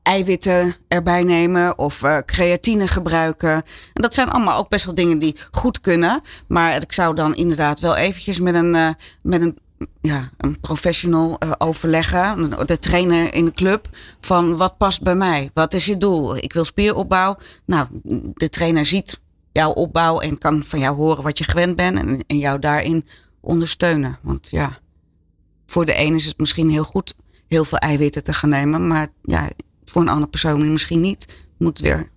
eiwitten 0.05 0.75
erbij 0.89 1.23
nemen 1.23 1.79
of 1.79 2.03
uh, 2.03 2.19
creatine 2.19 2.87
gebruiken. 2.87 3.51
En 3.93 4.03
dat 4.03 4.15
zijn 4.15 4.29
allemaal 4.29 4.59
ook 4.59 4.69
best 4.69 4.85
wel 4.85 4.95
dingen 4.95 5.19
die 5.19 5.37
goed 5.51 5.81
kunnen. 5.81 6.21
Maar 6.47 6.83
ik 6.83 6.93
zou 6.93 7.15
dan 7.15 7.35
inderdaad 7.35 7.81
wel 7.81 7.97
eventjes 7.97 8.41
met 8.41 8.55
een, 8.55 8.75
uh, 8.77 8.89
met 9.23 9.41
een 9.41 9.59
ja, 10.01 10.31
een 10.37 10.61
professional 10.61 11.37
uh, 11.43 11.53
overleggen, 11.59 12.51
de 12.67 12.79
trainer 12.79 13.35
in 13.35 13.45
de 13.45 13.53
club, 13.53 13.89
van 14.21 14.57
wat 14.57 14.77
past 14.77 15.03
bij 15.03 15.15
mij? 15.15 15.51
Wat 15.55 15.75
is 15.75 15.85
je 15.85 15.97
doel? 15.97 16.37
Ik 16.37 16.53
wil 16.53 16.65
spieropbouw. 16.65 17.37
Nou, 17.65 17.87
de 18.35 18.49
trainer 18.49 18.87
ziet 18.87 19.21
jouw 19.53 19.71
opbouw 19.71 20.21
en 20.21 20.39
kan 20.39 20.63
van 20.63 20.79
jou 20.79 20.97
horen 20.97 21.23
wat 21.23 21.39
je 21.39 21.45
gewend 21.45 21.77
bent 21.77 21.99
en, 21.99 22.25
en 22.27 22.39
jou 22.39 22.59
daarin 22.59 23.07
ondersteunen. 23.41 24.19
Want 24.23 24.49
ja, 24.51 24.79
voor 25.67 25.85
de 25.85 25.95
ene 25.95 26.17
is 26.17 26.27
het 26.27 26.39
misschien 26.39 26.71
heel 26.71 26.85
goed 26.85 27.15
heel 27.49 27.65
veel 27.65 27.79
eiwitten 27.79 28.25
te 28.25 28.33
gaan 28.33 28.49
nemen, 28.49 28.87
maar 28.87 29.09
ja, 29.23 29.49
voor 29.85 30.03
een 30.03 30.09
andere 30.09 30.31
persoon 30.31 30.73
misschien 30.73 31.01
niet. 31.01 31.43
Moet 31.59 31.79
weer 31.79 32.11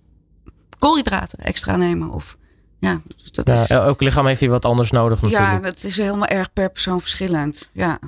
koolhydraten 0.78 1.38
extra 1.38 1.76
nemen 1.76 2.10
of 2.10 2.36
ja, 2.80 3.00
dus 3.16 3.30
dat 3.30 3.46
ja, 3.46 3.62
is, 3.62 3.68
elk 3.68 4.00
lichaam 4.00 4.26
heeft 4.26 4.40
hier 4.40 4.50
wat 4.50 4.64
anders 4.64 4.90
nodig 4.90 5.22
natuurlijk. 5.22 5.50
Ja, 5.50 5.60
dat 5.60 5.84
is 5.84 5.96
helemaal 5.96 6.26
erg 6.26 6.52
per 6.52 6.70
persoon 6.70 7.00
verschillend. 7.00 7.70
Ja, 7.72 7.98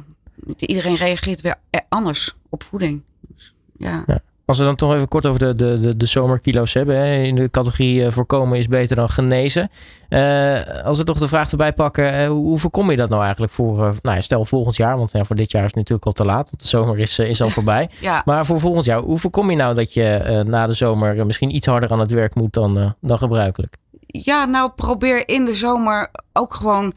iedereen 0.56 0.94
reageert 0.94 1.40
weer 1.40 1.56
anders 1.88 2.36
op 2.48 2.62
voeding. 2.62 3.02
Dus, 3.20 3.54
ja. 3.76 4.04
ja. 4.06 4.22
Als 4.50 4.58
we 4.58 4.64
dan 4.64 4.76
toch 4.76 4.94
even 4.94 5.08
kort 5.08 5.26
over 5.26 5.40
de, 5.40 5.54
de, 5.54 5.80
de, 5.80 5.96
de 5.96 6.06
zomerkilo's 6.06 6.72
hebben. 6.72 6.96
Hè. 6.96 7.22
In 7.22 7.34
de 7.34 7.50
categorie 7.50 8.00
uh, 8.00 8.10
voorkomen 8.10 8.58
is 8.58 8.68
beter 8.68 8.96
dan 8.96 9.08
genezen. 9.08 9.70
Uh, 10.08 10.84
als 10.84 10.98
we 10.98 11.04
toch 11.04 11.18
de 11.18 11.28
vraag 11.28 11.50
erbij 11.50 11.72
pakken. 11.72 12.20
Uh, 12.20 12.28
hoe 12.28 12.58
voorkom 12.58 12.90
je 12.90 12.96
dat 12.96 13.08
nou 13.08 13.22
eigenlijk 13.22 13.52
voor, 13.52 13.76
nou 13.76 14.16
ja, 14.16 14.20
stel 14.20 14.44
volgend 14.44 14.76
jaar. 14.76 14.96
Want 14.96 15.12
ja, 15.12 15.24
voor 15.24 15.36
dit 15.36 15.50
jaar 15.50 15.62
is 15.62 15.68
het 15.68 15.76
natuurlijk 15.76 16.06
al 16.06 16.12
te 16.12 16.24
laat. 16.24 16.50
Want 16.50 16.62
de 16.62 16.68
zomer 16.68 16.98
is, 16.98 17.18
is 17.18 17.42
al 17.42 17.50
voorbij. 17.58 17.90
ja. 18.00 18.22
Maar 18.24 18.46
voor 18.46 18.60
volgend 18.60 18.84
jaar, 18.84 19.00
hoe 19.00 19.18
voorkom 19.18 19.50
je 19.50 19.56
nou 19.56 19.74
dat 19.74 19.92
je 19.92 20.42
na 20.46 20.66
de 20.66 20.72
zomer 20.72 21.26
misschien 21.26 21.54
iets 21.54 21.66
harder 21.66 21.90
aan 21.90 22.00
het 22.00 22.10
werk 22.10 22.34
moet 22.34 22.52
dan, 22.52 22.94
dan 23.00 23.18
gebruikelijk? 23.18 23.76
Ja, 24.06 24.44
nou 24.44 24.70
probeer 24.70 25.28
in 25.28 25.44
de 25.44 25.54
zomer 25.54 26.10
ook 26.32 26.54
gewoon 26.54 26.92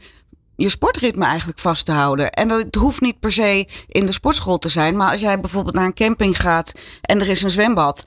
je 0.56 0.68
sportritme 0.68 1.24
eigenlijk 1.24 1.58
vast 1.58 1.84
te 1.84 1.92
houden. 1.92 2.32
En 2.32 2.48
dat 2.48 2.74
hoeft 2.74 3.00
niet 3.00 3.20
per 3.20 3.32
se 3.32 3.68
in 3.86 4.06
de 4.06 4.12
sportschool 4.12 4.58
te 4.58 4.68
zijn. 4.68 4.96
Maar 4.96 5.10
als 5.10 5.20
jij 5.20 5.40
bijvoorbeeld 5.40 5.74
naar 5.74 5.84
een 5.84 5.94
camping 5.94 6.40
gaat 6.40 6.72
en 7.00 7.20
er 7.20 7.28
is 7.28 7.42
een 7.42 7.50
zwembad. 7.50 8.04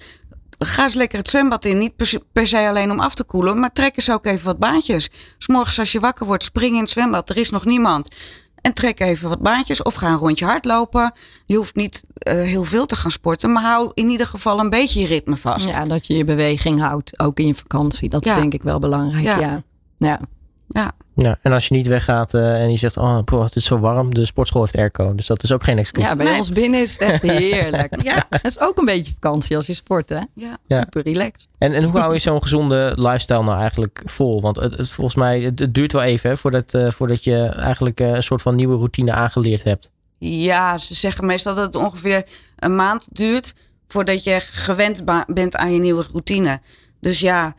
Ga 0.60 0.84
eens 0.84 0.94
lekker 0.94 1.18
het 1.18 1.28
zwembad 1.28 1.66
in. 1.66 1.78
Niet 1.78 2.24
per 2.32 2.48
se 2.48 2.68
alleen 2.68 2.92
om 2.92 3.00
af 3.00 3.16
te 3.16 3.24
koelen. 3.24 3.60
Maar 3.60 3.72
trek 3.72 3.98
eens 3.98 4.12
ook 4.12 4.26
even 4.26 4.46
wat 4.46 4.60
baantjes. 4.60 5.10
S 5.38 5.48
morgens 5.48 5.80
als 5.80 5.92
je 5.92 6.00
wakker 6.00 6.26
wordt, 6.26 6.44
spring 6.44 6.74
in 6.74 6.80
het 6.80 6.90
zwembad. 6.90 7.30
Er 7.30 7.38
is 7.38 7.50
nog 7.50 7.66
niemand. 7.66 8.16
En 8.62 8.74
trek 8.74 9.00
even 9.00 9.30
wat 9.30 9.40
baantjes 9.40 9.82
of 9.82 9.94
ga 9.94 10.08
een 10.08 10.18
rondje 10.18 10.46
hardlopen. 10.46 11.14
Je 11.46 11.56
hoeft 11.56 11.76
niet 11.76 12.04
uh, 12.04 12.34
heel 12.34 12.64
veel 12.64 12.86
te 12.86 12.96
gaan 12.96 13.12
sporten, 13.12 13.52
maar 13.52 13.64
hou 13.64 13.92
in 13.94 14.10
ieder 14.10 14.28
geval 14.28 14.60
een 14.60 14.70
beetje 14.70 15.00
je 15.00 15.06
ritme 15.08 15.38
vast. 15.38 15.66
Ja, 15.66 15.86
dat 15.86 16.08
je 16.08 16.18
je 16.18 16.24
beweging 16.24 16.80
houdt, 16.80 17.20
ook 17.20 17.40
in 17.40 17.48
je 17.48 17.56
vakantie. 17.56 18.10
Dat 18.10 18.26
is 18.26 18.34
denk 18.34 18.54
ik 18.54 18.64
wel 18.64 18.80
belangrijk. 18.80 19.26
Ja. 19.26 19.40
ja. 19.40 19.64
ja. 19.98 20.20
ja. 20.68 20.92
Ja, 21.20 21.38
en 21.42 21.52
als 21.52 21.68
je 21.68 21.76
niet 21.76 21.88
weggaat 21.88 22.34
uh, 22.34 22.62
en 22.62 22.72
je 22.72 22.78
zegt, 22.78 22.98
oh, 22.98 23.24
bro, 23.24 23.44
het 23.44 23.56
is 23.56 23.66
zo 23.66 23.80
warm, 23.80 24.14
de 24.14 24.26
sportschool 24.26 24.62
heeft 24.62 24.76
airco. 24.76 25.16
Dus 25.16 25.28
dat 25.28 25.44
is 25.44 25.52
ook 25.52 25.64
geen 25.64 25.78
excuus. 25.78 26.04
Ja, 26.04 26.16
bij 26.16 26.26
nee. 26.26 26.38
ons 26.38 26.52
binnen 26.52 26.82
is 26.82 26.92
het 26.92 27.02
echt 27.02 27.22
heerlijk. 27.22 28.02
ja. 28.04 28.26
Het 28.30 28.46
is 28.46 28.60
ook 28.60 28.78
een 28.78 28.86
beetje 28.86 29.14
vakantie 29.14 29.56
als 29.56 29.68
je 29.68 29.74
sport, 29.74 30.10
hè? 30.10 30.20
Ja. 30.34 30.58
Super 30.68 31.04
relaxed. 31.04 31.48
En, 31.58 31.74
en 31.74 31.84
hoe 31.84 32.00
hou 32.00 32.14
je 32.14 32.20
zo'n 32.20 32.42
gezonde 32.42 32.94
lifestyle 32.96 33.44
nou 33.44 33.60
eigenlijk 33.60 34.02
vol? 34.06 34.42
Want 34.42 34.56
het, 34.56 34.78
het 34.78 34.90
volgens 34.90 35.16
mij, 35.16 35.42
het, 35.42 35.74
duurt 35.74 35.92
wel 35.92 36.02
even 36.02 36.30
hè, 36.30 36.38
voordat, 36.38 36.74
uh, 36.74 36.92
voordat 36.92 37.24
je 37.24 37.46
eigenlijk 37.46 38.00
uh, 38.00 38.14
een 38.14 38.24
soort 38.24 38.42
van 38.42 38.56
nieuwe 38.56 38.76
routine 38.76 39.12
aangeleerd 39.12 39.64
hebt. 39.64 39.92
Ja, 40.18 40.78
ze 40.78 40.96
zeggen 40.96 41.26
meestal 41.26 41.56
dat 41.56 41.66
het 41.66 41.76
ongeveer 41.76 42.24
een 42.58 42.76
maand 42.76 43.08
duurt 43.12 43.54
voordat 43.88 44.24
je 44.24 44.40
gewend 44.40 45.02
bent 45.28 45.56
aan 45.56 45.74
je 45.74 45.80
nieuwe 45.80 46.06
routine. 46.12 46.62
Dus 47.00 47.20
ja, 47.20 47.56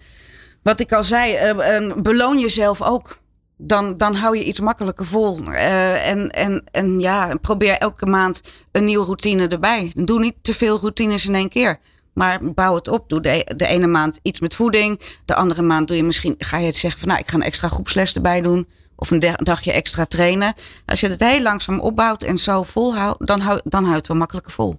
wat 0.62 0.80
ik 0.80 0.92
al 0.92 1.04
zei, 1.04 1.54
beloon 2.02 2.38
jezelf 2.38 2.82
ook 2.82 3.18
dan, 3.58 3.96
dan 3.96 4.14
hou 4.14 4.36
je 4.36 4.44
iets 4.44 4.60
makkelijker 4.60 5.06
vol. 5.06 5.40
Uh, 5.40 6.10
en, 6.10 6.30
en, 6.30 6.64
en 6.70 7.00
ja, 7.00 7.34
probeer 7.40 7.72
elke 7.72 8.06
maand 8.06 8.40
een 8.72 8.84
nieuwe 8.84 9.04
routine 9.04 9.48
erbij. 9.48 9.92
Doe 9.94 10.20
niet 10.20 10.34
te 10.42 10.54
veel 10.54 10.78
routines 10.78 11.26
in 11.26 11.34
één 11.34 11.48
keer. 11.48 11.78
Maar 12.12 12.38
bouw 12.42 12.74
het 12.74 12.88
op. 12.88 13.08
Doe 13.08 13.20
de, 13.20 13.52
de 13.56 13.66
ene 13.66 13.86
maand 13.86 14.18
iets 14.22 14.40
met 14.40 14.54
voeding. 14.54 15.00
De 15.24 15.34
andere 15.34 15.62
maand 15.62 15.88
doe 15.88 15.96
je 15.96 16.02
misschien, 16.02 16.34
ga 16.38 16.58
je 16.58 16.66
het 16.66 16.76
zeggen 16.76 17.00
van 17.00 17.08
nou, 17.08 17.20
ik 17.20 17.28
ga 17.28 17.36
een 17.36 17.42
extra 17.42 17.68
groepsles 17.68 18.14
erbij 18.14 18.40
doen. 18.40 18.68
Of 18.96 19.10
een 19.10 19.36
dagje 19.36 19.72
extra 19.72 20.04
trainen. 20.04 20.54
Als 20.86 21.00
je 21.00 21.08
het 21.08 21.20
heel 21.20 21.42
langzaam 21.42 21.80
opbouwt 21.80 22.22
en 22.22 22.38
zo 22.38 22.62
volhoudt, 22.62 23.26
dan, 23.26 23.40
hou, 23.40 23.60
dan 23.64 23.82
houdt 23.82 23.98
het 23.98 24.08
wel 24.08 24.16
makkelijker 24.16 24.52
vol. 24.52 24.78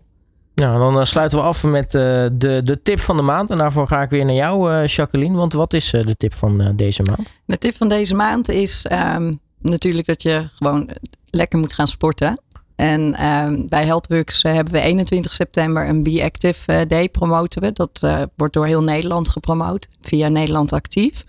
Ja, 0.60 0.72
dan 0.72 1.00
eh, 1.00 1.06
sluiten 1.06 1.38
we 1.38 1.44
af 1.44 1.64
met 1.64 1.94
uh, 1.94 2.02
de, 2.32 2.62
de 2.64 2.80
tip 2.84 3.00
van 3.00 3.16
de 3.16 3.22
maand. 3.22 3.50
En 3.50 3.58
daarvoor 3.58 3.88
ga 3.88 4.02
ik 4.02 4.10
weer 4.10 4.26
naar 4.26 4.36
jou, 4.36 4.72
uh, 4.72 4.88
Jacqueline. 4.88 5.38
Want 5.38 5.54
wat 5.54 5.74
is 5.74 5.90
de 5.90 6.16
tip 6.18 6.36
van 6.36 6.74
deze 6.76 7.02
maand? 7.02 7.30
De 7.46 7.58
tip 7.58 7.76
van 7.76 7.88
deze 7.88 8.16
maand 8.16 8.50
is 8.50 8.86
um, 8.92 9.40
natuurlijk 9.62 10.08
dat 10.08 10.22
je 10.22 10.50
gewoon 10.54 10.90
lekker 11.30 11.60
moet 11.60 11.74
gaan 11.74 11.88
sporten. 11.88 12.42
En 12.76 13.28
um, 13.28 13.68
bij 13.70 13.86
Healthworks 13.86 14.44
hebben 14.44 14.74
we 14.74 14.80
21 14.80 15.34
september 15.34 15.88
een 15.88 16.04
Be 16.04 16.24
Active 16.24 16.86
Day 16.88 17.10
promoten 17.10 17.62
we. 17.62 17.72
Dat 17.72 18.00
wordt 18.36 18.54
door 18.54 18.66
heel 18.66 18.84
Nederland 18.84 19.30
gepromoot 19.30 19.88
via 20.02 20.28
Nederland 20.28 20.74
Actief. 20.74 21.26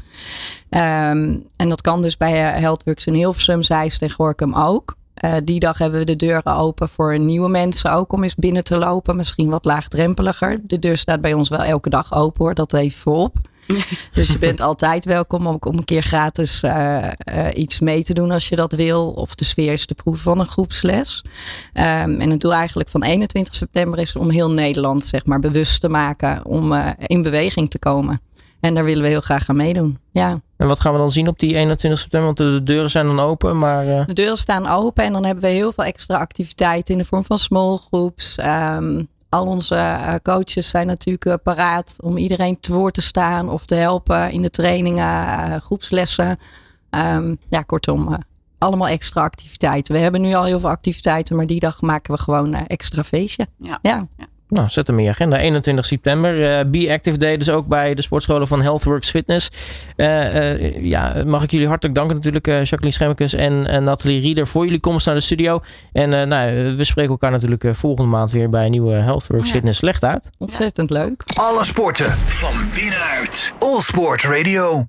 Um, 0.71 1.47
en 1.57 1.69
dat 1.69 1.81
kan 1.81 2.03
dus 2.03 2.17
bij 2.17 2.33
Healthworks 2.33 3.07
in 3.07 3.15
Hilversum, 3.15 3.63
Zeist 3.63 4.03
en 4.03 4.11
Gorkum 4.11 4.55
ook. 4.55 4.97
Uh, 5.25 5.35
die 5.45 5.61
dag 5.61 5.79
hebben 5.79 5.99
we 5.99 6.05
de 6.05 6.17
deuren 6.17 6.57
open 6.57 6.89
voor 6.89 7.19
nieuwe 7.19 7.49
mensen 7.49 7.93
ook 7.93 8.13
om 8.13 8.23
eens 8.23 8.35
binnen 8.35 8.65
te 8.65 8.79
lopen. 8.79 9.17
Misschien 9.17 9.49
wat 9.49 9.65
laagdrempeliger. 9.65 10.61
De 10.63 10.79
deur 10.79 10.97
staat 10.97 11.21
bij 11.21 11.33
ons 11.33 11.49
wel 11.49 11.63
elke 11.63 11.91
dag 11.91 12.15
open 12.15 12.45
hoor, 12.45 12.55
dat 12.55 12.73
even 12.73 12.99
voorop. 12.99 13.37
dus 14.15 14.29
je 14.29 14.39
bent 14.39 14.61
altijd 14.61 15.05
welkom 15.05 15.47
om, 15.47 15.57
om 15.61 15.77
een 15.77 15.85
keer 15.85 16.03
gratis 16.03 16.63
uh, 16.63 16.99
uh, 17.03 17.47
iets 17.55 17.81
mee 17.81 18.05
te 18.05 18.15
doen 18.15 18.31
als 18.31 18.49
je 18.49 18.57
dat 18.57 18.73
wil. 18.73 19.11
Of 19.11 19.35
de 19.35 19.45
sfeer 19.45 19.73
is 19.73 19.87
te 19.87 19.95
proeven 19.95 20.23
van 20.23 20.39
een 20.39 20.47
groepsles. 20.47 21.25
Um, 21.75 22.21
en 22.21 22.31
het 22.31 22.41
doel 22.41 22.55
eigenlijk 22.55 22.89
van 22.89 23.03
21 23.03 23.55
september 23.55 23.99
is 23.99 24.17
om 24.17 24.31
heel 24.31 24.51
Nederland 24.51 25.05
zeg 25.05 25.27
maar, 25.27 25.41
bewust 25.41 25.81
te 25.81 25.89
maken 25.89 26.45
om 26.45 26.73
in 26.99 27.23
beweging 27.23 27.71
te 27.71 27.79
komen. 27.79 28.21
En 28.61 28.75
daar 28.75 28.85
willen 28.85 29.03
we 29.03 29.09
heel 29.09 29.21
graag 29.21 29.49
aan 29.49 29.57
meedoen. 29.57 29.99
Ja. 30.11 30.41
En 30.61 30.67
wat 30.67 30.81
gaan 30.81 30.93
we 30.93 30.99
dan 30.99 31.11
zien 31.11 31.29
op 31.29 31.39
die 31.39 31.55
21 31.55 32.01
september? 32.01 32.35
Want 32.35 32.37
de, 32.37 32.63
deuren 32.73 32.91
zijn 32.91 33.07
dan 33.07 33.21
open, 33.21 33.59
maar... 33.59 33.87
Uh... 33.87 34.07
De 34.07 34.13
deuren 34.13 34.37
staan 34.37 34.67
open 34.67 35.05
en 35.05 35.13
dan 35.13 35.25
hebben 35.25 35.45
we 35.45 35.51
heel 35.51 35.73
veel 35.73 35.85
extra 35.85 36.17
activiteiten 36.17 36.95
in 36.95 37.01
de 37.01 37.07
vorm 37.07 37.25
van 37.25 37.39
small 37.39 37.77
groups. 37.77 38.37
Um, 38.77 39.09
al 39.29 39.47
onze 39.47 39.75
uh, 39.75 40.15
coaches 40.23 40.69
zijn 40.69 40.87
natuurlijk 40.87 41.25
uh, 41.25 41.35
paraat 41.43 41.97
om 42.01 42.17
iedereen 42.17 42.61
te 42.61 42.73
woord 42.73 42.95
te 42.95 43.01
staan 43.01 43.49
of 43.49 43.67
te 43.67 43.75
helpen 43.75 44.31
in 44.31 44.43
de 44.43 44.51
trainingen, 44.51 45.61
groepslessen. 45.61 46.39
Um, 46.91 47.39
ja, 47.49 47.63
kortom, 47.63 48.19
allemaal 48.59 48.89
extra 48.89 49.23
activiteiten. 49.23 49.95
We 49.95 50.01
hebben 50.01 50.21
nu 50.21 50.35
al 50.35 50.45
heel 50.45 50.61
veel 50.61 50.71
activiteiten, 50.71 51.37
maar 51.37 51.47
die 51.47 51.61
dag 51.61 51.81
maken 51.81 52.15
we 52.15 52.21
gewoon 52.21 52.55
een 52.55 52.67
extra 52.67 53.05
feestje. 53.05 53.47
ja. 53.59 53.79
ja. 53.83 54.07
Nou, 54.51 54.69
zet 54.69 54.87
hem 54.87 54.99
in 54.99 55.05
je 55.05 55.11
agenda. 55.11 55.39
21 55.39 55.85
september. 55.85 56.41
Uh, 56.41 56.71
Be 56.71 56.93
Active 56.93 57.19
Day, 57.19 57.37
dus 57.37 57.51
ook 57.51 57.67
bij 57.67 57.95
de 57.95 58.03
sportscholen 58.03 58.47
van 58.47 58.63
Healthworks 58.63 59.11
Fitness. 59.11 59.51
Uh, 59.97 60.35
uh, 60.35 60.85
ja, 60.85 61.23
mag 61.27 61.43
ik 61.43 61.51
jullie 61.51 61.69
hartelijk 61.69 61.97
danken 61.97 62.15
natuurlijk, 62.15 62.47
Jacqueline 62.47 62.91
Schemmekes 62.91 63.35
en 63.35 63.85
Nathalie 63.85 64.21
Rieder, 64.21 64.47
voor 64.47 64.65
jullie 64.65 64.81
komst 64.81 65.07
naar 65.07 65.15
de 65.15 65.21
studio. 65.21 65.61
En 65.93 66.29
nou, 66.29 66.77
we 66.77 66.85
spreken 66.85 67.11
elkaar 67.11 67.31
natuurlijk 67.31 67.65
volgende 67.73 68.11
maand 68.11 68.31
weer 68.31 68.51
bij 68.51 68.65
een 68.65 68.71
nieuwe 68.71 68.93
Healthworks 68.93 69.47
ja. 69.47 69.53
Fitness. 69.53 69.81
Legt 69.81 70.05
uit. 70.05 70.31
Ontzettend 70.39 70.91
leuk. 70.91 71.23
Alle 71.35 71.65
sporten 71.65 72.11
van 72.11 72.55
binnenuit. 72.75 73.53
All 73.59 73.81
Sport 73.81 74.23
Radio. 74.23 74.87